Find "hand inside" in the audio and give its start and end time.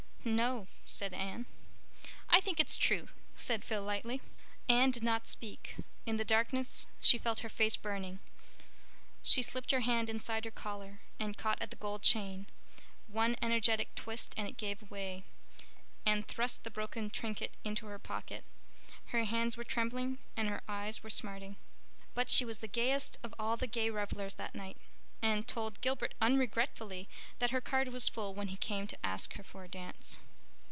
9.79-10.45